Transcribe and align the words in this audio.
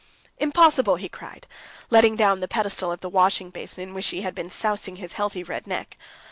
"Impossible!" 0.39 0.95
he 0.95 1.07
cried, 1.07 1.45
letting 1.91 2.15
down 2.15 2.39
the 2.39 2.47
pedal 2.47 2.91
of 2.91 3.01
the 3.01 3.07
washing 3.07 3.51
basin 3.51 3.83
in 3.83 3.93
which 3.93 4.07
he 4.07 4.23
had 4.23 4.33
been 4.33 4.49
sousing 4.49 4.95
his 4.95 5.13
healthy 5.13 5.43
red 5.43 5.67
neck. 5.67 5.95